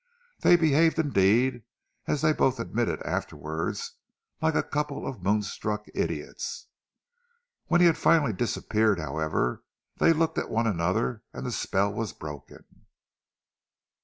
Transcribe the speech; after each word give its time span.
They 0.39 0.55
behaved, 0.55 0.97
indeed, 0.97 1.61
as 2.07 2.21
they 2.23 2.33
both 2.33 2.59
admitted 2.59 3.03
afterwards, 3.03 3.97
like 4.41 4.55
a 4.55 4.63
couple 4.63 5.05
of 5.05 5.21
moonstruck 5.21 5.85
idiots. 5.93 6.65
When 7.67 7.81
he 7.81 7.85
had 7.85 7.99
finally 7.99 8.33
disappeared, 8.33 8.97
however, 8.97 9.63
they 9.97 10.11
looked 10.11 10.39
at 10.39 10.49
one 10.49 10.65
another 10.65 11.21
and 11.33 11.45
the 11.45 11.51
spell 11.51 11.93
was 11.93 12.13
broken. 12.13 12.85